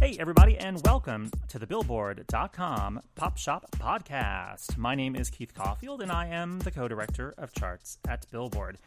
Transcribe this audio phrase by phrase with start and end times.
[0.00, 4.76] Hey, everybody, and welcome to the Billboard.com Pop Shop Podcast.
[4.76, 8.78] My name is Keith Caulfield, and I am the co director of charts at Billboard.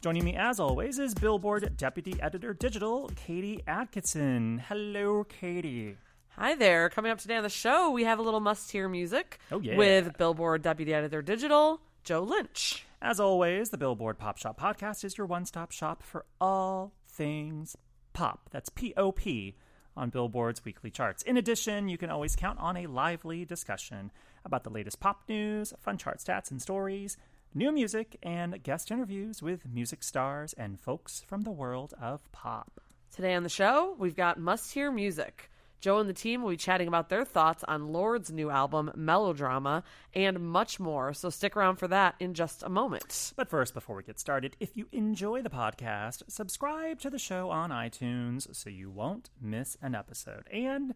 [0.00, 4.62] Joining me, as always, is Billboard Deputy Editor Digital, Katie Atkinson.
[4.68, 5.96] Hello, Katie.
[6.36, 6.88] Hi there.
[6.88, 9.76] Coming up today on the show, we have a little must hear music Oh, yeah.
[9.76, 12.86] with Billboard Deputy Editor Digital, Joe Lynch.
[13.02, 17.76] As always, the Billboard Pop Shop Podcast is your one stop shop for all things
[18.12, 18.48] pop.
[18.52, 19.56] That's P O P
[20.00, 21.22] on Billboard's weekly charts.
[21.22, 24.10] In addition, you can always count on a lively discussion
[24.44, 27.18] about the latest pop news, fun chart stats and stories,
[27.54, 32.80] new music, and guest interviews with music stars and folks from the world of pop.
[33.14, 35.49] Today on the show, we've got must hear music.
[35.80, 39.82] Joe and the team will be chatting about their thoughts on Lorde's new album, Melodrama,
[40.14, 41.14] and much more.
[41.14, 43.32] So stick around for that in just a moment.
[43.36, 47.50] But first, before we get started, if you enjoy the podcast, subscribe to the show
[47.50, 50.46] on iTunes so you won't miss an episode.
[50.52, 50.94] And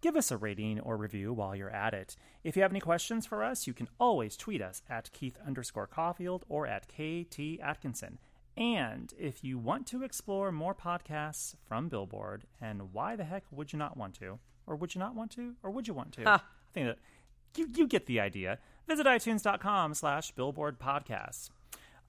[0.00, 2.16] give us a rating or review while you're at it.
[2.44, 5.86] If you have any questions for us, you can always tweet us at Keith underscore
[5.86, 8.18] Caulfield or at Katie Atkinson.
[8.56, 13.72] And if you want to explore more podcasts from Billboard, and why the heck would
[13.72, 14.38] you not want to?
[14.66, 15.54] Or would you not want to?
[15.62, 16.24] Or would you want to?
[16.24, 16.44] Ha.
[16.44, 16.98] I think that
[17.56, 18.58] you, you get the idea.
[18.86, 21.50] Visit itunes.com slash billboard podcasts.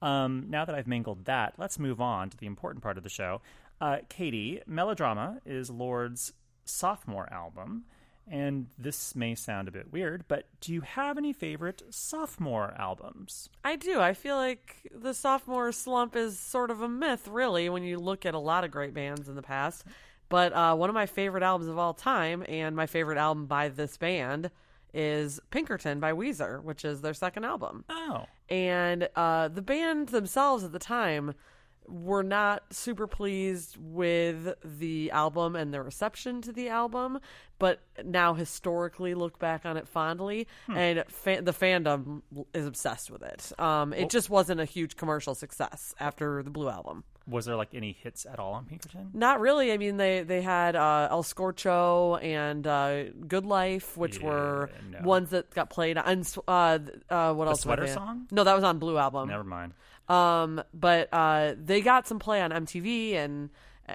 [0.01, 3.09] Um, now that I've mangled that, let's move on to the important part of the
[3.09, 3.41] show.
[3.79, 6.33] Uh, Katie, Melodrama is Lorde's
[6.65, 7.85] sophomore album.
[8.29, 13.49] And this may sound a bit weird, but do you have any favorite sophomore albums?
[13.65, 13.99] I do.
[13.99, 18.25] I feel like the sophomore slump is sort of a myth, really, when you look
[18.25, 19.83] at a lot of great bands in the past.
[20.29, 23.67] But uh, one of my favorite albums of all time, and my favorite album by
[23.67, 24.49] this band,
[24.93, 27.83] is Pinkerton by Weezer, which is their second album.
[27.89, 31.33] Oh, and uh, the band themselves at the time
[31.91, 37.19] were not super pleased with the album and the reception to the album,
[37.59, 42.21] but now historically look back on it fondly, and fa- the fandom
[42.53, 43.51] is obsessed with it.
[43.59, 47.03] Um, it just wasn't a huge commercial success after the Blue album.
[47.27, 49.11] was there like any hits at all on Pinkerton?
[49.13, 49.71] Not really.
[49.71, 55.01] I mean, they they had uh, El Scorcho and uh, Good Life, which were no.
[55.01, 56.23] ones that got played on.
[56.47, 56.79] Uh,
[57.09, 57.61] uh, what else?
[57.61, 57.87] Sweater?
[57.87, 58.27] Song?
[58.31, 59.29] No, that was on Blue album.
[59.29, 59.73] Never mind.
[60.09, 63.49] Um, but uh, they got some play on MTV and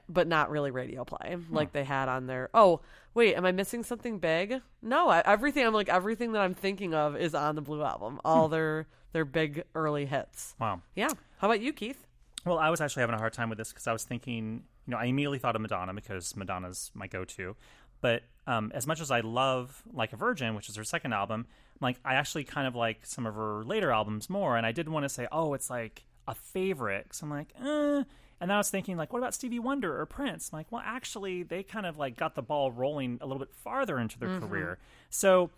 [0.08, 2.50] but not really radio play like they had on their.
[2.54, 2.80] Oh
[3.14, 4.60] wait, am I missing something big?
[4.82, 8.20] No, I, everything I'm like everything that I'm thinking of is on the Blue album.
[8.24, 10.54] All their their big early hits.
[10.60, 10.82] Wow.
[10.94, 11.10] Yeah.
[11.38, 12.06] How about you, Keith?
[12.44, 14.90] Well, I was actually having a hard time with this because I was thinking, you
[14.92, 17.56] know, I immediately thought of Madonna because Madonna's my go-to.
[18.00, 21.46] But um, as much as I love Like a Virgin, which is her second album,
[21.80, 24.56] like I actually kind of like some of her later albums more.
[24.56, 27.08] And I didn't want to say, oh, it's like a favorite.
[27.12, 28.04] So I'm like, eh.
[28.38, 30.50] And then I was thinking, like, what about Stevie Wonder or Prince?
[30.52, 33.54] I'm like, well, actually, they kind of like got the ball rolling a little bit
[33.54, 34.78] farther into their career.
[35.08, 35.50] So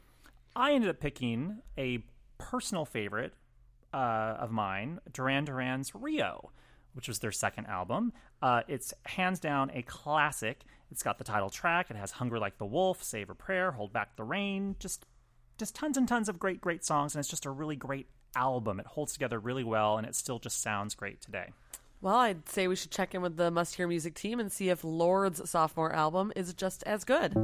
[0.54, 2.04] I ended up picking a
[2.38, 3.34] personal favorite
[3.92, 6.50] uh, of mine, Duran Duran's Rio,
[6.92, 8.12] which was their second album.
[8.40, 10.60] Uh, it's hands down a classic.
[10.90, 11.90] It's got the title track.
[11.90, 15.06] It has "Hunger Like the Wolf," "Save a Prayer," "Hold Back the Rain." Just,
[15.58, 18.80] just tons and tons of great, great songs, and it's just a really great album.
[18.80, 21.52] It holds together really well, and it still just sounds great today.
[22.00, 24.70] Well, I'd say we should check in with the Must Hear Music team and see
[24.70, 27.34] if Lorde's sophomore album is just as good.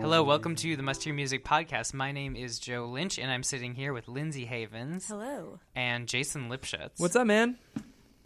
[0.00, 1.94] Hello, welcome to the Must Hear Music podcast.
[1.94, 5.60] My name is Joe Lynch, and I'm sitting here with Lindsay Havens Hello.
[5.76, 6.98] and Jason Lipschutz.
[6.98, 7.58] What's up, man?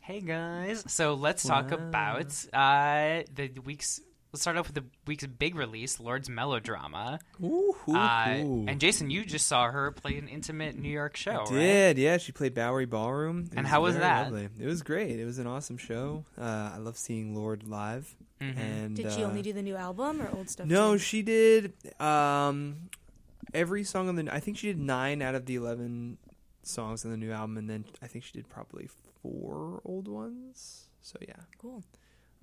[0.07, 0.85] Hey guys!
[0.87, 4.01] So let's talk about uh, the week's
[4.33, 7.19] let's start off with the week's big release, Lorde's Melodrama.
[7.43, 8.67] Ooh, ooh, Uh, ooh.
[8.69, 11.49] and Jason, you just saw her play an intimate New York show, right?
[11.51, 12.19] Did yeah?
[12.19, 13.49] She played Bowery Ballroom.
[13.51, 14.31] It And how was that?
[14.31, 14.49] Lovely.
[14.61, 15.19] It was great.
[15.19, 16.25] It was an awesome show.
[16.41, 18.15] Uh, I love seeing Lorde live.
[18.41, 18.61] Mm-hmm.
[18.61, 20.69] And Did she uh, only do the new album or old stuff?
[20.69, 20.99] No, too?
[21.01, 22.77] she did um,
[23.53, 24.33] every song on the.
[24.33, 26.19] I think she did nine out of the eleven
[26.63, 28.89] songs on the new album, and then I think she did probably
[29.31, 30.85] four old ones.
[31.01, 31.85] So yeah, cool.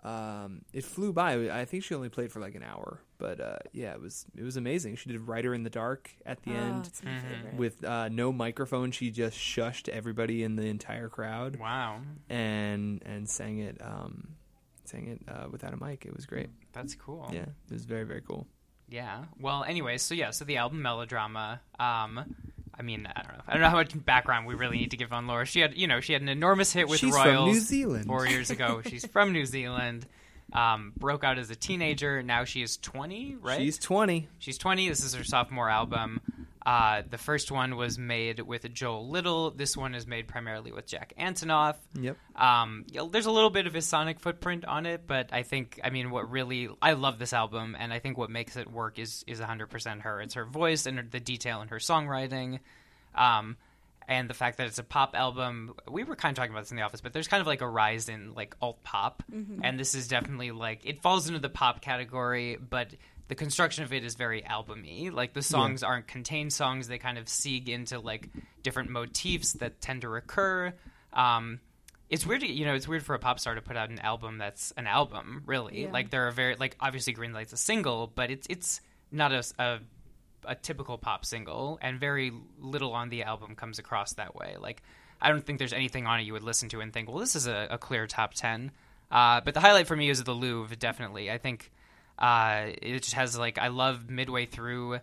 [0.03, 1.50] um, it flew by.
[1.50, 4.44] I think she only played for like an hour, but uh, yeah, it was it
[4.44, 4.95] was amazing.
[4.97, 7.57] She did "Writer in the Dark" at the Oh, end Mm-hmm.
[7.57, 8.91] with uh, no microphone.
[8.91, 14.30] She just shushed everybody in the entire crowd Wow, and and sang it um,
[14.85, 16.06] sang it uh, without a mic.
[16.06, 16.50] It was great.
[16.74, 17.30] that's cool.
[17.33, 18.47] Yeah, it was very very cool.
[18.89, 19.24] Yeah.
[19.39, 21.62] Well, anyway, so yeah, so the album Melodrama.
[21.80, 22.35] Um,
[22.78, 23.44] I mean, I don't know.
[23.48, 25.46] I don't know how much background we really need to give on Laura.
[25.46, 28.06] She had, you know, she had an enormous hit with She's Royals from New Zealand.
[28.06, 28.81] four years ago.
[28.88, 30.06] She's from New Zealand.
[30.52, 32.22] Um, broke out as a teenager.
[32.22, 33.60] Now she is twenty, right?
[33.60, 34.28] She's twenty.
[34.40, 34.88] She's 20.
[34.90, 36.22] This is her sophomore album.
[36.65, 39.51] Uh, the first one was made with Joel Little.
[39.51, 41.75] This one is made primarily with Jack Antonoff.
[42.00, 42.18] Yep.
[42.36, 45.44] Um, you know, there's a little bit of his sonic footprint on it, but I
[45.44, 48.71] think, I mean, what really, I love this album, and I think what makes it
[48.71, 50.21] work is is 100% her.
[50.21, 52.60] It's her voice and the detail in her songwriting.
[53.13, 53.57] Um,
[54.07, 56.71] and the fact that it's a pop album, we were kind of talking about this
[56.71, 59.24] in the office, but there's kind of like a rise in like alt pop,
[59.63, 62.89] and this is definitely like it falls into the pop category, but
[63.28, 65.10] the construction of it is very albumy.
[65.10, 68.30] Like the songs aren't contained songs; they kind of seeg into like
[68.62, 70.74] different motifs that tend to recur.
[71.14, 71.60] Um,
[72.10, 72.75] it's weird, to, you know.
[72.75, 75.84] It's weird for a pop star to put out an album that's an album, really.
[75.84, 75.92] Yeah.
[75.92, 78.81] Like there are very like obviously Greenlight's a single, but it's it's
[79.12, 79.80] not a, a
[80.46, 84.56] a typical pop single, and very little on the album comes across that way.
[84.60, 84.84] Like,
[85.22, 87.36] I don't think there's anything on it you would listen to and think, well, this
[87.36, 88.72] is a, a clear top 10.
[89.12, 91.31] Uh, but the highlight for me is the Louvre, definitely.
[91.31, 91.72] I think
[92.19, 95.00] uh, it just has, like, I love midway through.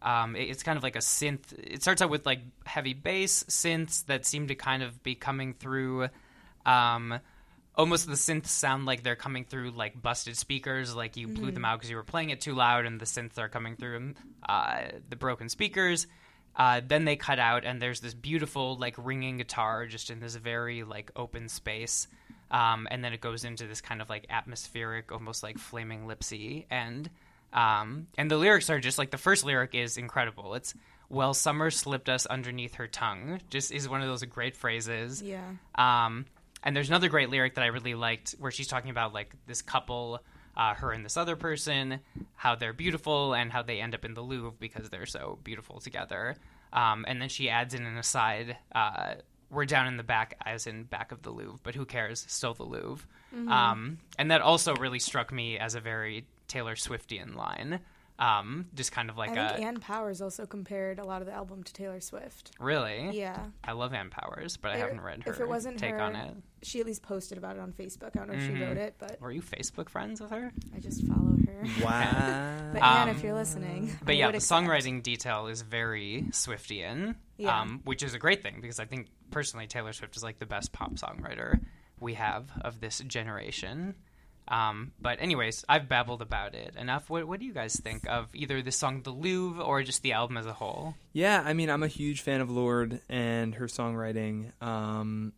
[0.00, 1.52] Um, it- it's kind of like a synth.
[1.58, 5.54] It starts out with, like, heavy bass synths that seem to kind of be coming
[5.54, 6.08] through.
[6.66, 7.18] Um,
[7.74, 11.64] almost the synths sound like they're coming through like busted speakers, like you blew them
[11.64, 14.14] out because you were playing it too loud, and the synths are coming through
[14.48, 16.06] uh, the broken speakers.
[16.54, 20.36] Uh, then they cut out, and there's this beautiful like ringing guitar just in this
[20.36, 22.08] very like open space.
[22.52, 26.66] Um, and then it goes into this kind of like atmospheric, almost like flaming lipsy
[26.70, 27.10] end.
[27.52, 30.54] Um, and the lyrics are just like the first lyric is incredible.
[30.54, 30.74] It's
[31.08, 35.22] "Well, summer slipped us underneath her tongue." Just is one of those great phrases.
[35.22, 35.50] Yeah.
[35.74, 36.26] Um,
[36.62, 39.62] and there's another great lyric that I really liked where she's talking about like this
[39.62, 40.22] couple,
[40.56, 42.00] uh, her and this other person,
[42.36, 45.80] how they're beautiful and how they end up in the Louvre because they're so beautiful
[45.80, 46.36] together.
[46.72, 49.14] Um, and then she adds in an aside, uh,
[49.52, 52.24] we're down in the back, as in back of the Louvre, but who cares?
[52.26, 53.06] Still the Louvre.
[53.48, 57.80] Um, and that also really struck me as a very Taylor Swiftian line.
[58.18, 61.26] Um, just kind of like I a think Ann Powers also compared a lot of
[61.26, 62.52] the album to Taylor Swift.
[62.60, 63.10] really.
[63.12, 63.46] Yeah.
[63.64, 66.14] I love Ann Powers, but I haven't read her if it wasn't take her, on
[66.14, 66.34] it.
[66.62, 68.10] She at least posted about it on Facebook.
[68.14, 70.52] I don't know if she wrote it, but Were you Facebook friends with her?
[70.74, 71.84] I just follow her.
[71.84, 72.58] Wow.
[72.72, 74.62] But Ann, if you're listening, But I yeah, would the accept.
[74.64, 77.60] songwriting detail is very Swiftian, Yeah.
[77.60, 80.46] um, which is a great thing because I think personally Taylor Swift is like the
[80.46, 81.60] best pop songwriter
[82.00, 83.94] we have of this generation.
[84.48, 87.10] Um, but anyways, I've babbled about it enough.
[87.10, 90.12] What, what do you guys think of either the song "The Louvre" or just the
[90.14, 90.94] album as a whole?
[91.12, 94.50] Yeah, I mean, I'm a huge fan of Lorde and her songwriting.
[94.62, 95.32] Um,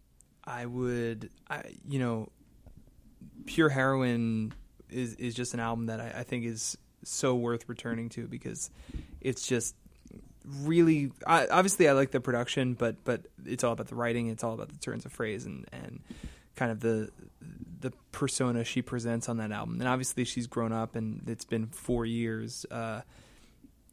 [0.45, 2.29] I would, I, you know,
[3.47, 4.53] Pure Heroine
[4.95, 8.71] is is just an album that I, I think is so worth returning to because
[9.21, 9.75] it's just
[10.45, 11.13] really.
[11.27, 14.29] I, obviously, I like the production, but but it's all about the writing.
[14.29, 16.01] It's all about the turns of phrase and and
[16.57, 17.11] kind of the
[17.81, 19.81] the persona she presents on that album.
[19.81, 22.65] And obviously, she's grown up, and it's been four years.
[22.71, 23.03] Uh,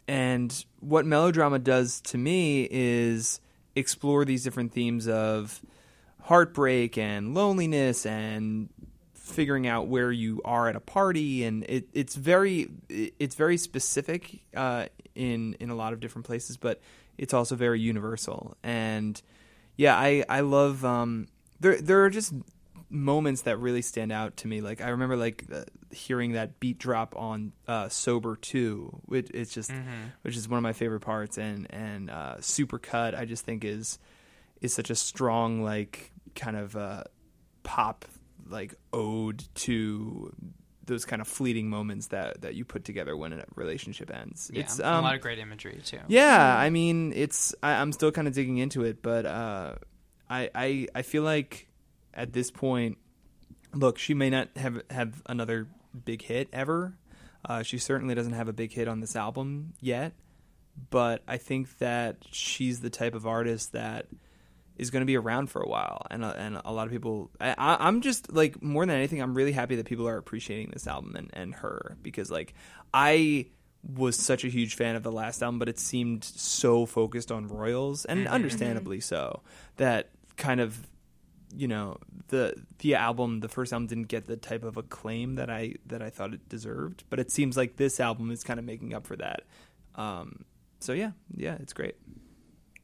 [0.08, 3.40] and what melodrama does to me is
[3.76, 5.62] explore these different themes of
[6.24, 8.70] heartbreak and loneliness and
[9.32, 14.42] figuring out where you are at a party and it, it's very it's very specific
[14.56, 14.86] uh,
[15.16, 16.82] in in a lot of different places but
[17.18, 18.58] it's also very universal.
[18.64, 19.22] And
[19.78, 21.28] yeah I I love um
[21.60, 22.34] there there are just
[22.90, 24.60] moments that really stand out to me.
[24.62, 29.54] Like I remember like uh, hearing that beat drop on uh, sober 2 which it's
[29.54, 29.72] just
[30.24, 33.64] which is one of my favorite parts and and uh, super cut I just think
[33.64, 33.98] is
[34.62, 37.04] is such a strong like kind of uh,
[37.64, 38.06] pop
[38.52, 40.34] like ode to
[40.86, 44.52] those kind of fleeting moments that that you put together when a relationship ends.
[44.54, 46.00] Yeah, it's a um, lot of great imagery too.
[46.08, 49.76] yeah, I mean, it's I, I'm still kind of digging into it, but uh,
[50.30, 51.68] I, I I feel like
[52.14, 52.98] at this point,
[53.74, 55.68] look, she may not have have another
[56.06, 56.98] big hit ever.
[57.44, 60.14] Uh, she certainly doesn't have a big hit on this album yet,
[60.90, 64.08] but I think that she's the type of artist that
[64.82, 67.30] is going to be around for a while, and uh, and a lot of people.
[67.40, 70.88] I, I'm just like more than anything, I'm really happy that people are appreciating this
[70.88, 72.56] album and and her because like
[72.92, 73.46] I
[73.84, 77.48] was such a huge fan of the last album, but it seemed so focused on
[77.48, 79.44] Royals, and understandably so,
[79.78, 80.88] that kind of
[81.56, 81.98] you know
[82.30, 86.02] the the album the first album didn't get the type of acclaim that I that
[86.02, 89.06] I thought it deserved but it seems like this album is kind of making up
[89.06, 89.44] for that
[89.96, 90.46] um
[90.80, 91.96] so yeah yeah it's great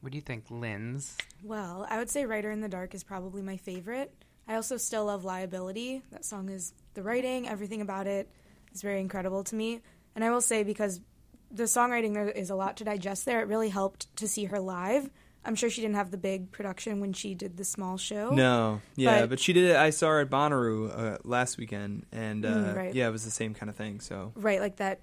[0.08, 1.18] What do you think, Lynn's?
[1.44, 4.10] Well, I would say Writer in the Dark is probably my favorite.
[4.48, 6.00] I also still love Liability.
[6.12, 8.26] That song is the writing, everything about it
[8.72, 9.82] is very incredible to me.
[10.14, 11.02] And I will say because
[11.50, 14.58] the songwriting there is a lot to digest there, it really helped to see her
[14.58, 15.10] live.
[15.44, 18.30] I'm sure she didn't have the big production when she did the small show.
[18.30, 22.06] no yeah But- but, she did it I saw her at Bonnaroo uh, last weekend
[22.12, 22.94] and uh, Mm, right.
[22.94, 25.00] yeah it was the same kind of thing so Right, like that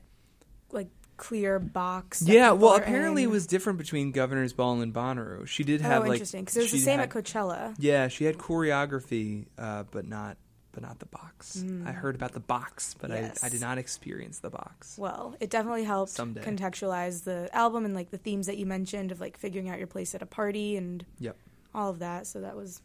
[0.71, 2.21] like clear box.
[2.21, 3.29] yeah well apparently in.
[3.29, 6.41] it was different between Governor's Ball and Bonnaroo she did have Oh, have like interesting.
[6.43, 7.75] Because it was the same had- at Coachella.
[7.79, 10.37] yeah she had choreography uh, but not
[10.71, 13.21] but not the box I heard about the box but Mm.
[13.21, 13.43] Yes.
[13.43, 16.41] I, I did not experience the box Well, it definitely helped Someday.
[16.41, 19.87] contextualize the album and like the themes that you mentioned of like figuring out your
[19.87, 21.37] place at a party and yep
[21.73, 22.25] all of that.
[22.27, 22.81] So that was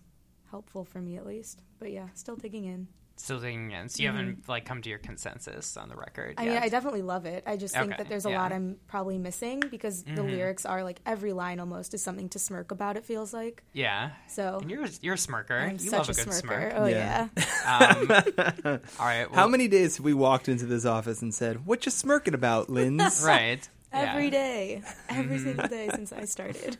[0.50, 1.62] helpful for me at least.
[1.78, 2.88] But yeah, still digging in.
[3.22, 3.88] Still digging in.
[3.90, 6.36] So you haven't like come to your consensus on the record.
[6.36, 6.48] Mm-hmm.
[6.48, 6.62] I mean.
[6.62, 7.44] I definitely love it.
[7.46, 8.40] I just think Okay, that there's a yeah.
[8.40, 12.38] lot I'm probably missing because the lyrics are like every line almost is something to
[12.38, 12.96] smirk about.
[12.96, 14.12] It feels like yeah.
[14.26, 14.58] so.
[14.62, 15.58] And you're you're a smirker.
[15.58, 16.70] I'm you such love a, a good smirker.
[16.70, 16.72] smirk.
[16.76, 17.28] Oh Yeah.
[17.36, 18.56] yeah.
[18.64, 19.26] Um, all right.
[19.32, 22.70] How many days have we walked into this office and said, "What you smirking about,
[22.70, 23.68] Linz?" Right.
[23.92, 24.30] Every yeah.
[24.30, 26.78] day, every single day since I started.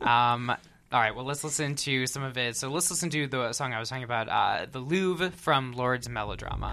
[0.00, 0.52] Um,
[0.90, 2.56] all right, well, let's listen to some of it.
[2.56, 6.08] So let's listen to the song I was talking about, uh, The Louvre from Lorde's
[6.08, 6.72] Melodrama.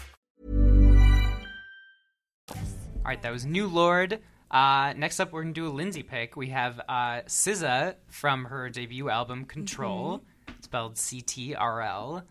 [3.03, 4.19] All right, that was New Lorde.
[4.51, 6.35] Uh, next up, we're going to do a Lindsay pick.
[6.35, 10.21] We have uh, SZA from her debut album, Control,
[10.61, 12.23] spelled C T R L.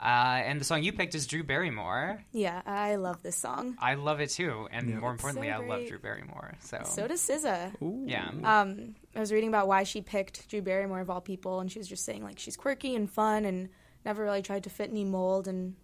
[0.00, 0.06] Uh,
[0.44, 2.22] and the song you picked is Drew Barrymore.
[2.32, 3.76] Yeah, I love this song.
[3.80, 5.86] I love it too, and more importantly, so I love.
[5.86, 6.54] Drew Barrymore.
[6.60, 7.72] So, So does SZA.
[8.06, 11.70] yeah, Um, I was reading about why she picked Drew Barrymore of all people, and
[11.70, 13.68] she was just saying like she's quirky and fun, and
[14.04, 15.74] never really tried to fit any mold, and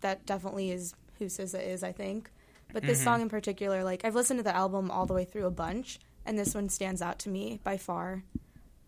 [0.00, 2.30] that definitely is who SZA is, I think.
[2.72, 5.46] But this song in particular, like I've listened to the album all the way through
[5.46, 8.22] a bunch, and this one stands out to me by far,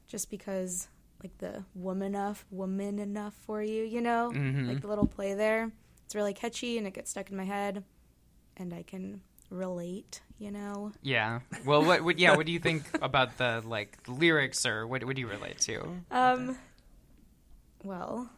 [0.08, 0.88] just because
[1.22, 4.32] like the woman enough, woman enough for you, you know,
[4.68, 5.70] like the little play there.
[6.04, 7.84] It's really catchy, and it gets stuck in my head,
[8.56, 9.20] and I can
[9.50, 10.92] relate, you know.
[11.02, 11.40] yeah.
[11.64, 12.18] Well, what, what?
[12.18, 15.04] Yeah, what do you think about the like lyrics, or what?
[15.04, 15.86] What do you relate to?
[16.10, 16.56] Um,
[17.84, 18.28] well,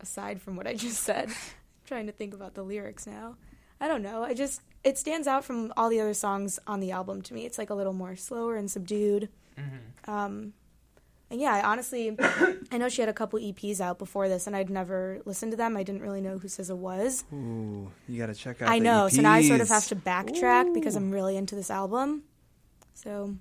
[0.00, 1.34] aside from what I just said, I'm
[1.86, 3.36] trying to think about the lyrics now.
[3.80, 4.22] I don't know.
[4.22, 7.44] I just it stands out from all the other songs on the album to me.
[7.46, 9.28] It's like a little more slower and subdued.
[10.06, 10.52] Um,
[11.30, 12.14] and yeah, I honestly,
[12.70, 15.56] I know she had a couple EPs out before this, and I'd never listened to
[15.56, 15.76] them.
[15.76, 17.24] I didn't really know who SZA was.
[17.32, 18.68] Ooh, you got to check out.
[18.68, 21.54] I the know, so now I sort of have to backtrack because I'm really into
[21.54, 22.24] this album.
[22.92, 23.34] So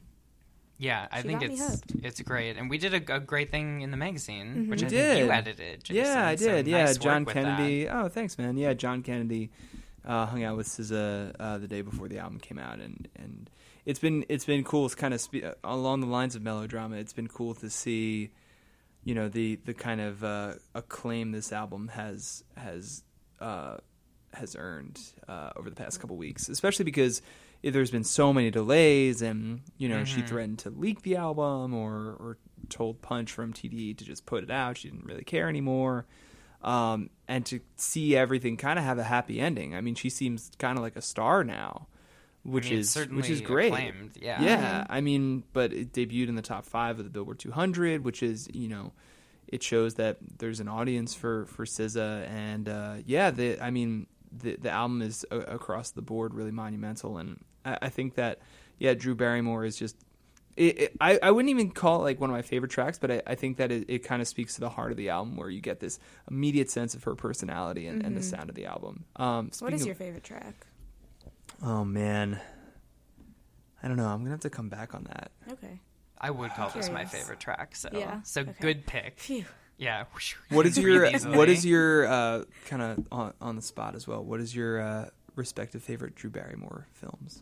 [0.77, 1.91] Yeah, I think it's hooked.
[2.03, 4.89] it's great, and we did a, a great thing in the magazine, which I We
[4.91, 5.31] think you did.
[5.31, 5.83] edited.
[5.83, 6.67] Jason, Yeah, I so did.
[6.67, 7.89] yeah, nice John with Kennedy.
[7.89, 8.55] Oh, thanks, man.
[8.57, 9.51] Yeah, John Kennedy
[10.05, 13.49] uh, hung out with SZA uh, the day before the album came out, and and
[13.85, 14.85] it's been it's been cool.
[14.85, 16.97] It's kind of spe- along the lines of melodrama.
[16.97, 18.31] It's been cool to see,
[19.03, 23.03] you know, the the kind of uh, acclaim this album has has
[23.39, 23.77] uh,
[24.33, 27.21] has earned uh, over the past couple weeks, especially because
[27.63, 30.27] there's been so many delays, and you know, she Mhm.
[30.27, 32.37] threatened to leak the album or or
[32.69, 34.77] told Punch from TDE to just put it out.
[34.77, 36.05] She didn't really care anymore.
[36.63, 39.75] Um, and to see everything kind of have a happy ending.
[39.75, 41.87] I mean, she seems kind of like a star now,
[42.43, 43.73] which mean, is certainly which is great.
[43.73, 44.41] acclaimed, yeah.
[44.41, 44.85] yeah.
[44.89, 48.49] I mean, but it debuted in the top five of the Billboard 200, which is
[48.53, 48.93] you know,
[49.47, 54.07] it shows that there's an audience for for SZA, and uh, yeah, the I mean,
[54.31, 58.39] the the album is a, across the board really monumental, and I, I think that
[58.79, 59.95] yeah, Drew Barrymore is just.
[60.55, 63.09] It, it, I, I wouldn't even call it like one of my favorite tracks, but
[63.11, 65.35] I, I think that it, it kind of speaks to the heart of the album,
[65.35, 68.23] where you get this immediate sense of her personality and, and the Mhm.
[68.29, 69.05] sound of the album.
[69.15, 70.67] Um, What speaking of- your favorite track?
[71.63, 72.39] Oh man,
[73.81, 74.07] I don't know.
[74.07, 75.31] I'm gonna have to come back on that.
[75.51, 75.79] Okay.
[76.19, 77.75] I would call this my favorite track.
[77.75, 78.53] So, Yeah, so okay.
[78.61, 79.19] good pick.
[79.19, 79.45] Phew.
[79.77, 80.05] Yeah.
[80.49, 84.23] What is your what is your uh, kind of on, on the spot as well?
[84.23, 87.41] What is your uh, respective favorite Drew Barrymore films?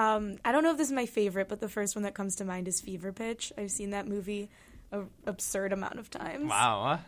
[0.00, 2.36] Um, I don't know if this is my favorite, but the first one that comes
[2.36, 3.52] to mind is Fever Pitch.
[3.58, 4.48] I've seen that movie
[4.92, 6.48] a absurd amount of times.
[6.48, 7.00] Wow.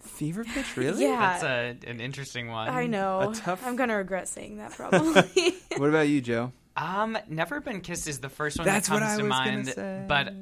[0.00, 1.02] Fever Pitch, really?
[1.04, 1.18] Yeah.
[1.38, 1.42] That's
[1.84, 2.68] a, an interesting one.
[2.68, 3.30] I know.
[3.30, 5.54] A tough- I'm gonna regret saying that probably.
[5.76, 6.52] What about you, Joe?
[6.76, 9.32] Um, Never Been Kissed is the first one That's that what comes I to was
[9.32, 9.68] gonna mind.
[9.68, 10.04] say.
[10.06, 10.32] But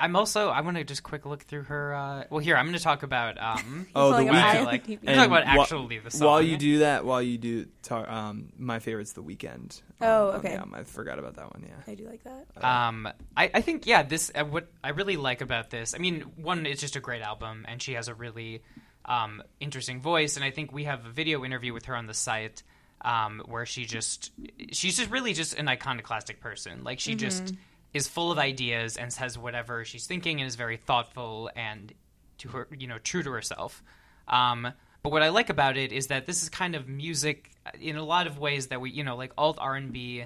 [0.00, 1.94] I'm also I want to just quick look through her.
[1.94, 3.40] Uh, well, here I'm going to talk about.
[3.40, 4.36] Um, Oh, the weekend.
[4.38, 6.28] I- like, talk about wha- actually the song.
[6.28, 9.80] While you do that, while you do, talk, um, my favorite's The Weekend.
[10.00, 10.52] Oh, okay.
[10.52, 11.64] Yeah, I forgot about that one.
[11.68, 11.74] Yeah.
[11.92, 12.64] I do like that.
[12.64, 15.94] Um, I, I think yeah, this uh, what I really like about this.
[15.94, 18.62] I mean, one, it's just a great album, and she has a really
[19.04, 20.36] um, interesting voice.
[20.36, 22.62] And I think we have a video interview with her on the site
[23.02, 24.32] um, where she just
[24.72, 26.84] she's just really just an iconoclastic person.
[26.84, 27.54] Like she just
[27.94, 31.92] is full of ideas and says whatever she's thinking and is very thoughtful and
[32.38, 33.82] to her you know true to herself.
[34.28, 34.72] Um,
[35.02, 38.04] but what I like about it is that this is kind of music in a
[38.04, 40.24] lot of ways that we you know like alt R and B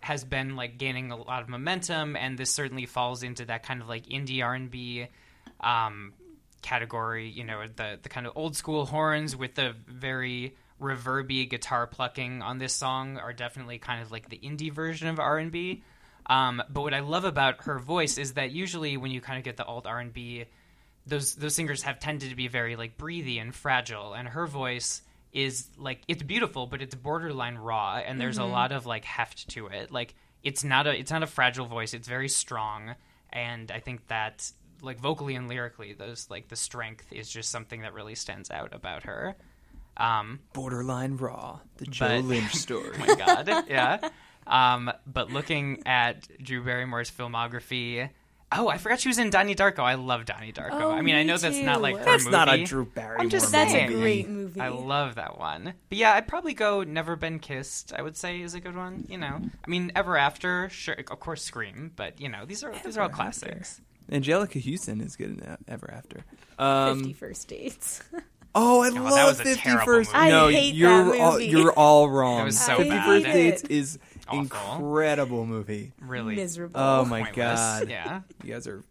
[0.00, 3.82] has been like gaining a lot of momentum, and this certainly falls into that kind
[3.82, 5.06] of like indie R and B
[5.60, 6.12] um,
[6.62, 7.28] category.
[7.28, 12.42] You know, the the kind of old school horns with the very reverby guitar plucking
[12.42, 15.82] on this song are definitely kind of like the indie version of R and B.
[16.28, 19.44] Um, but what I love about her voice is that usually when you kind of
[19.44, 20.44] get the alt R and B,
[21.06, 25.00] those those singers have tended to be very like breathy and fragile, and her voice
[25.32, 29.48] is like it's beautiful, but it's borderline raw, and there's a lot of like heft
[29.50, 29.90] to it.
[29.90, 32.94] Like it's not a it's not a fragile voice; it's very strong,
[33.30, 34.50] and I think that
[34.82, 38.74] like vocally and lyrically, those like the strength is just something that really stands out
[38.74, 39.34] about her.
[39.96, 42.90] Um, Borderline Raw, the Joe But- Lynch story.
[42.94, 44.08] oh my god, yeah.
[44.48, 48.08] Um, but looking at Drew Barrymore's filmography,
[48.50, 49.80] oh, I forgot she was in Donnie Darko.
[49.80, 50.70] I love Donnie Darko.
[50.72, 51.80] Oh, I mean, I me know that's not too.
[51.82, 52.64] like her That's not a.
[52.64, 53.20] Drew Barrymore.
[53.20, 54.60] I'm just That's a great movie.
[54.60, 55.74] I love that one.
[55.90, 57.92] But yeah, I'd probably go Never Been Kissed.
[57.94, 59.04] I would say is a good one.
[59.08, 61.92] You know, I mean, Ever After, sure, of course, Scream.
[61.94, 63.80] But you know, these are these are all Ever classics.
[64.10, 66.24] Anjelica Huston is good in Ever After.
[66.58, 68.02] Um, Fifty First Dates.
[68.54, 69.40] Oh, I that love Fifty First.
[69.40, 70.12] a Fifty terrible First.
[70.14, 70.24] movie.
[70.26, 71.46] I No, hate you're that all movie.
[71.48, 72.40] you're all wrong.
[72.40, 73.04] It was so Fifty bad.
[73.06, 73.70] First Dates it.
[73.70, 73.98] is
[74.28, 74.40] Awful.
[74.40, 75.92] incredible movie.
[76.00, 76.80] Really Miserable.
[76.80, 77.36] Oh my pointless.
[77.60, 77.88] god.
[77.88, 78.20] Yeah.
[78.44, 78.82] You guys are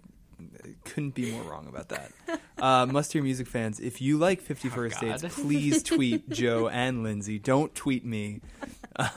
[0.86, 2.12] couldn't be more wrong about that.
[2.60, 3.80] Uh, must hear music fans.
[3.80, 5.22] If you like Fifty First Oh, God.
[5.22, 7.40] Dates, please tweet Joe and Lindsay.
[7.40, 8.42] Don't tweet me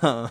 [0.02, 0.30] um,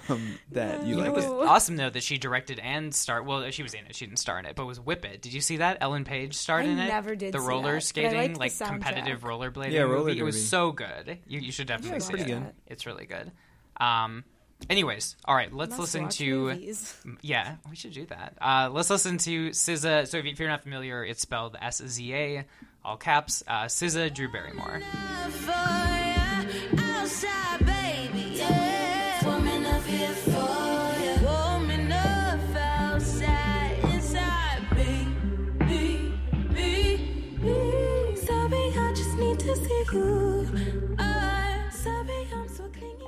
[0.52, 1.32] that you You like it was it.
[1.32, 3.25] awesome though that she directed and starred.
[3.28, 3.95] Well, she was in it.
[3.95, 5.21] She didn't star in it, but was Whip It.
[5.21, 5.78] Did you see that?
[5.82, 6.88] Ellen Page starred I in it.
[6.88, 10.19] never did The see roller that, skating, like competitive rollerblading Yeah, roller movie.
[10.19, 11.19] It was so good.
[11.28, 12.36] You, you should definitely Yeah, see pretty it.
[12.36, 12.54] good.
[12.67, 13.32] It's really good.
[13.78, 14.23] Um.
[14.67, 15.53] Anyways, all right.
[15.53, 16.35] Let's Must listen to.
[16.49, 16.95] movies.
[17.21, 18.33] Yeah, we should do that.
[18.41, 20.07] Uh, let's listen to SZA.
[20.07, 22.45] So if you- if you're not familiar, it's spelled S Z A,
[22.83, 23.43] all caps.
[23.47, 24.81] Uh, SZA, Drew Barrymore.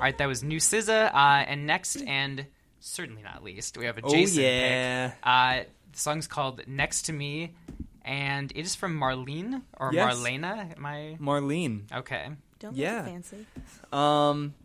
[0.01, 1.13] All right, that was new SZA.
[1.13, 2.47] Uh, and next, and
[2.79, 5.09] certainly not least, we have a Oh Jason yeah.
[5.09, 5.17] pick.
[5.21, 7.53] Uh, the song's called "Next to Me,"
[8.03, 10.15] and it is from Marlene or Yes.
[10.17, 10.75] Marlena.
[10.75, 11.83] Am I Marlene.
[11.93, 12.29] okay?
[12.57, 12.95] Don't Yeah.
[12.97, 13.45] look fancy.
[13.93, 14.55] Um,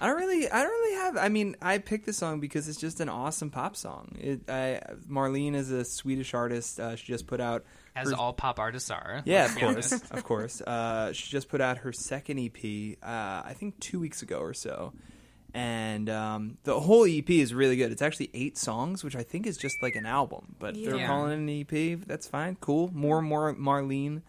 [0.00, 1.16] I don't really, I don't really have.
[1.16, 4.16] I mean, I picked this song because it's just an awesome pop song.
[4.20, 6.80] It, I, Marlene is a Swedish artist.
[6.80, 7.64] Uh, she just put out
[7.96, 9.22] As all pop artists are.
[9.24, 10.60] Yeah, of course, of course.
[10.60, 14.54] Uh, she just put out her second EP, uh, I think two weeks ago or
[14.54, 14.92] so,
[15.54, 17.90] and um, the whole EP is really good.
[17.92, 21.32] It's actually eight songs, which I think is just like an album, but they're calling
[21.32, 22.00] it an EP.
[22.06, 22.90] That's fine, cool.
[22.92, 24.22] More, more Marlene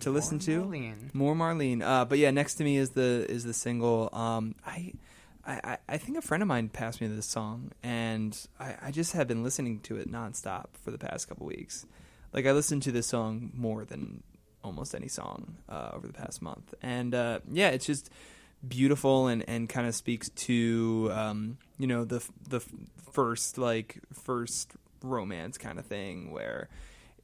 [0.00, 0.62] to listen to.
[0.64, 1.14] Marlene.
[1.14, 1.82] More Marlene.
[1.82, 4.08] Uh, but yeah, next to me is the is the single.
[4.12, 4.92] Um, I,
[5.46, 8.90] I I- I think a friend of mine passed me this song, and I, I
[8.90, 11.86] just have been listening to it nonstop for the past couple weeks.
[12.32, 14.22] Like I listened to this song more than
[14.62, 18.10] almost any song uh, over the past month, and uh, yeah, it's just
[18.66, 22.60] beautiful and, and kind of speaks to um, you know the the
[23.12, 26.68] first like first romance kind of thing where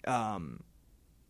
[0.07, 0.63] um,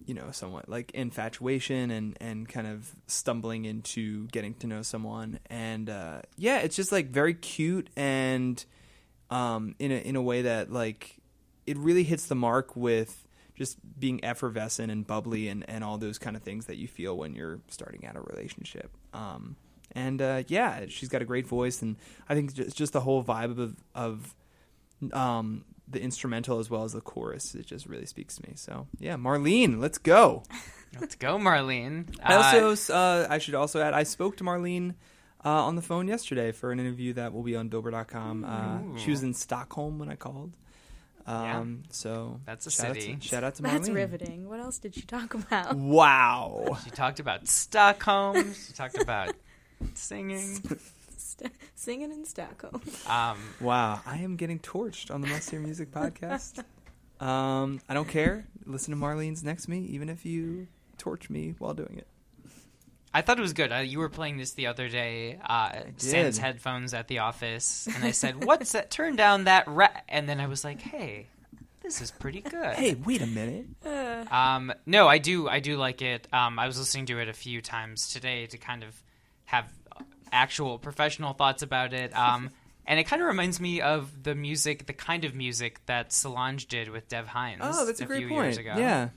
[0.06, 5.38] you know, somewhat like infatuation and, and kind of stumbling into getting to know someone.
[5.48, 8.64] And uh, yeah, it's just like very cute and
[9.30, 11.16] um, in a in a way that like
[11.66, 13.21] it really hits the mark with
[13.55, 17.17] just being effervescent and bubbly and, and all those kind of things that you feel
[17.17, 18.91] when you're starting out a relationship.
[19.12, 19.57] Um,
[19.95, 21.97] and uh, yeah, she's got a great voice, and
[22.29, 24.35] I think just, just the whole vibe of of
[25.12, 27.55] um, the instrumental as well as the chorus.
[27.55, 28.55] It just really speaks to me.
[28.57, 30.43] So yeah, Marlene, let's go.
[31.01, 32.15] Let's go, Marlene.
[32.23, 34.95] I Uh, also, uh, I should also add, I spoke to Marlene
[35.43, 38.45] uh, on the phone yesterday for an interview that will be on Billboard.com.
[38.45, 40.53] Uh, she was in Stockholm when I called.
[41.26, 43.18] Um, So That's a shout out to- city.
[43.20, 43.72] shout out to Marlene.
[43.72, 44.48] That's riveting.
[44.48, 45.74] What else did she talk about?
[45.76, 46.78] Wow.
[46.85, 48.54] She talked about Stockholm.
[48.54, 49.35] She talked about
[49.94, 50.61] singing.
[51.16, 52.80] St- singing in Stockholm.
[53.08, 54.00] Um, Wow.
[54.06, 56.62] I am getting torched on the Must Hear Music podcast.
[57.20, 58.46] Um, I don't care.
[58.66, 60.66] Listen to Marlene's next to me, even if you
[60.98, 62.06] torch me while doing it.
[63.14, 63.72] I thought it was good.
[63.72, 68.05] Uh, you were playing this the other day, uh, sans headphones at the office, and
[68.05, 68.90] I said, "What's that?
[68.90, 71.27] Turn down that ra-" And then I was like, "Hey,
[71.83, 73.66] this is pretty good." Hey, wait a minute.
[74.31, 75.46] Um, no, I do.
[75.48, 76.27] I do like it.
[76.33, 79.03] Um, I was listening to it a few times today to kind of
[79.44, 79.66] have
[80.31, 82.16] actual professional thoughts about it.
[82.16, 82.48] Um,
[82.87, 86.66] and it kind of reminds me of the music, the kind of music that Solange
[86.66, 87.59] did with Dev Hynes.
[87.61, 88.44] Oh, that's a, great few point.
[88.44, 88.75] Years ago.
[88.79, 89.11] Yeah.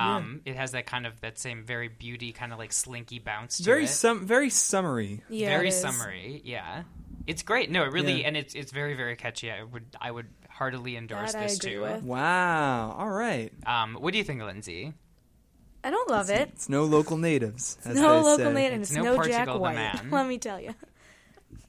[0.00, 3.58] Um, it has that kind of that same very beauty, kind of like slinky bounce
[3.58, 3.88] to Very it.
[3.88, 5.22] sum very summery.
[5.28, 6.40] Yeah, very summery.
[6.44, 6.82] Yeah,
[7.26, 7.70] it's great.
[7.70, 8.28] No, it really, Yeah.
[8.28, 9.50] and it's it's very very catchy.
[9.50, 11.80] I would I would heartily endorse That I this agree too.
[11.82, 12.02] with.
[12.02, 12.92] Wow.
[12.98, 13.52] All right.
[13.66, 14.92] Um, what do you think, Lindsay?
[15.84, 16.48] I don't love it.
[16.54, 17.78] It's no local natives.
[17.84, 18.52] As no they local say.
[18.52, 19.74] native, and It's it's no no, Jack Portugal the White.
[19.76, 20.08] Man.
[20.10, 20.74] Let me tell you.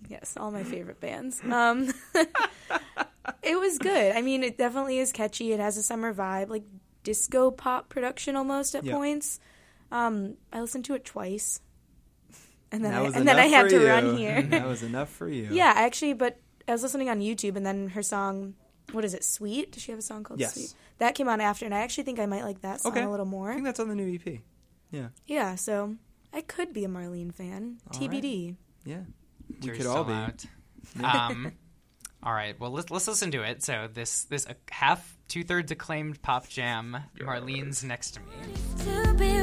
[0.08, 1.40] Yes, all my favorite bands.
[1.44, 1.94] Um,
[3.44, 4.16] it was good.
[4.16, 5.52] I mean, it definitely is catchy.
[5.54, 6.64] It has a summer vibe, like
[7.10, 8.94] disco pop production almost at Yeah.
[8.94, 9.40] points.
[9.92, 11.62] Um, I listened to it twice,
[12.72, 13.88] and then That I, and then I had to you.
[13.88, 14.42] run here.
[14.44, 15.48] that was enough for you.
[15.52, 18.54] yeah, actually, but I was listening on YouTube, and then her song,
[18.92, 19.72] what is it, Sweet?
[19.72, 20.54] Does she have a song called Yes.
[20.54, 20.74] Sweet?
[21.00, 23.04] That came on after, and I actually think I might like that song Okay.
[23.04, 23.50] a little more.
[23.50, 24.42] I think that's on the new EP.
[24.92, 25.08] Yeah.
[25.26, 25.96] Yeah, so
[26.32, 27.80] I could be a Marlene fan.
[27.92, 28.10] All right.
[28.12, 28.56] TBD.
[28.86, 29.02] Yeah.
[29.50, 30.14] We You're could all be.
[30.14, 30.46] out.
[31.04, 31.52] Um,
[32.22, 32.60] all right.
[32.60, 33.64] Well, let's let's listen to it.
[33.64, 36.98] So this this uh, half two thirds acclaimed pop jam.
[37.20, 39.39] Marlene's next to me.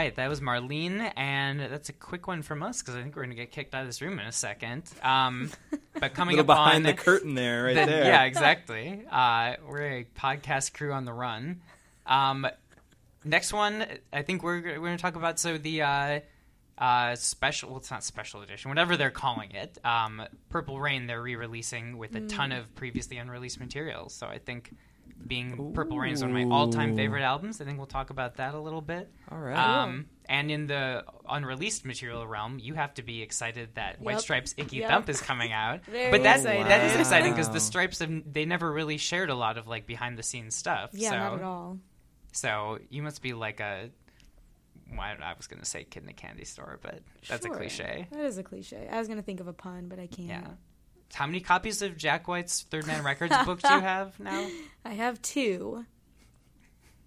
[0.00, 3.22] Right, that was Marlene, and that's a quick one from us because I think we're
[3.24, 4.84] going to get kicked out of this room in a second.
[5.02, 5.50] Um,
[5.94, 8.04] but A coming little up behind on the curtain there, right the- there.
[8.04, 9.04] yeah, exactly.
[9.10, 11.60] Uh, we're a podcast crew on the run.
[12.06, 12.46] Um,
[13.24, 16.20] next one, I think we're we're going to talk about so the uh,
[16.78, 17.68] uh, special.
[17.70, 19.78] Well, it's not special edition, whatever they're calling it.
[19.84, 21.06] Um, Purple Rain.
[21.06, 24.08] They're re-releasing with a ton of previously unreleased material.
[24.08, 24.74] So I think.
[25.26, 27.60] Being Purple Rain is one of my all-time favorite albums.
[27.60, 29.10] I think we'll talk about that a little bit.
[29.30, 29.56] All right.
[29.56, 34.54] Um, and in the unreleased material realm, you have to be excited that White Stripes
[34.56, 34.90] "Icky Yep.
[34.90, 35.84] Thump" is coming out.
[35.86, 36.66] Very but that excited.
[36.66, 39.86] that is exciting because the Stripes have they never really shared a lot of like
[39.86, 40.90] behind the scenes stuff.
[40.92, 41.78] Yeah, so, not at all.
[42.32, 43.90] So you must be like a.
[44.90, 47.54] Well, I I was gonna say kid in a candy store, but that's Sure.
[47.54, 48.08] a cliche.
[48.10, 48.88] That is a cliche.
[48.90, 50.28] I was gonna think of a pun, but I can't.
[50.28, 50.50] Yeah.
[51.12, 54.46] How many copies of Jack White's Third Man Records book do you have now?
[54.84, 55.84] I have two,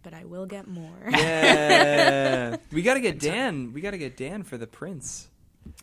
[0.03, 1.09] but I will get more.
[1.09, 2.57] Yeah.
[2.71, 3.73] we got to get Dan.
[3.73, 5.29] We got to get Dan for the Prince.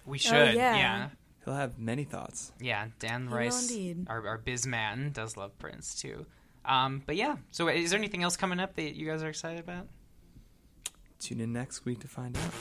[0.04, 0.54] We should.
[0.54, 0.76] yeah.
[0.76, 1.08] yeah.
[1.44, 2.52] He'll have many thoughts.
[2.60, 4.06] Yeah, Dan will Rice, indeed.
[4.08, 6.26] our, our biz man, does love Prince too.
[6.66, 9.60] Um, but yeah, so is there anything else coming up that you guys are excited
[9.60, 9.88] about?
[11.18, 12.52] Tune in next week to find out.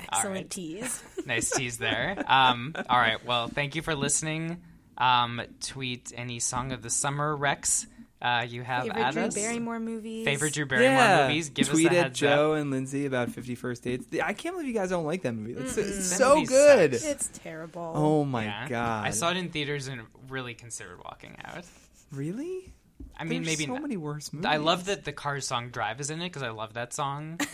[0.00, 0.50] Excellent right.
[0.50, 1.02] tease.
[1.26, 2.16] Nice tease there.
[2.28, 4.62] Um, all right, well, thank you for listening.
[4.98, 7.86] Um, tweet any song of the summer Rex
[8.22, 9.34] uh, you have Favorite Drew us.
[9.34, 10.24] Barrymore movies.
[10.24, 11.28] Favorite Drew Barrymore yeah.
[11.28, 11.50] movies.
[11.50, 12.60] Give Tweet us a at heads Joe up.
[12.62, 14.06] and Lindsay about Fifty First Dates.
[14.24, 15.52] I can't believe you guys don't like that movie.
[15.52, 16.94] It's, it's That so movie good.
[16.94, 17.04] sucks.
[17.04, 17.92] It's terrible.
[17.94, 18.68] Oh my Yeah.
[18.68, 19.06] god!
[19.06, 21.64] I saw it in theaters and really considered walking out.
[22.10, 22.72] Really?
[23.18, 23.82] I mean, There's maybe so not.
[23.82, 24.46] many worse movies.
[24.46, 27.38] I love that the Cars song "Drive" is in it because I love that song.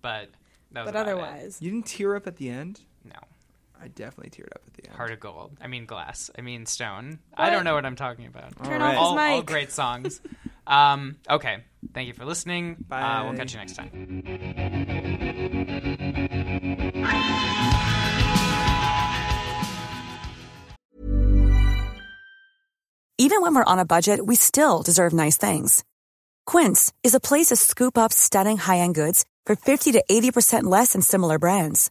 [0.00, 0.30] but
[0.72, 0.96] that was but about it.
[0.96, 2.80] otherwise, You didn't tear up at the end.
[3.80, 3.84] No.
[3.84, 4.96] I definitely teared up at the end.
[4.96, 5.56] Heart of Gold.
[5.60, 6.30] I mean glass.
[6.36, 7.18] I mean stone.
[7.34, 8.56] I don't know what I'm talking about.
[8.62, 8.98] Turn All off right.
[8.98, 9.30] his all, mic.
[9.30, 10.20] all great songs.
[10.66, 11.58] um, okay.
[11.94, 12.76] Thank you for listening.
[12.78, 13.22] Uh, Bye.
[13.24, 13.90] we'll catch you next time.
[23.18, 25.84] Even when we're on a budget, we still deserve nice things.
[26.46, 30.94] Quince is a place to scoop up stunning high-end goods for 50 to 80% less
[30.94, 31.90] than similar brands.